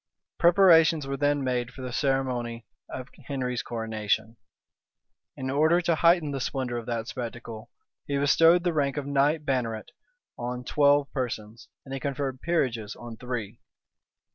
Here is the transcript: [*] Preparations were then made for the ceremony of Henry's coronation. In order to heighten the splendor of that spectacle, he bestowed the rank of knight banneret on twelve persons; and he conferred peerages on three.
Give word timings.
[*] 0.23 0.37
Preparations 0.39 1.05
were 1.05 1.15
then 1.15 1.43
made 1.43 1.69
for 1.71 1.83
the 1.83 1.91
ceremony 1.93 2.65
of 2.89 3.07
Henry's 3.27 3.61
coronation. 3.61 4.35
In 5.37 5.51
order 5.51 5.79
to 5.79 5.93
heighten 5.93 6.31
the 6.31 6.39
splendor 6.41 6.75
of 6.79 6.87
that 6.87 7.07
spectacle, 7.07 7.69
he 8.07 8.17
bestowed 8.17 8.63
the 8.63 8.73
rank 8.73 8.97
of 8.97 9.05
knight 9.05 9.45
banneret 9.45 9.89
on 10.39 10.63
twelve 10.63 11.11
persons; 11.11 11.69
and 11.85 11.93
he 11.93 11.99
conferred 11.99 12.41
peerages 12.41 12.95
on 12.95 13.15
three. 13.15 13.59